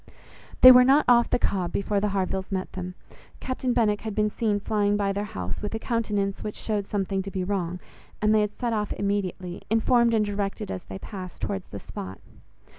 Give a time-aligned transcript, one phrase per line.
[0.61, 2.95] They were not off the Cobb, before the Harvilles met them.
[3.39, 7.21] Captain Benwick had been seen flying by their house, with a countenance which showed something
[7.21, 7.79] to be wrong;
[8.19, 12.19] and they had set off immediately, informed and directed as they passed, towards the spot.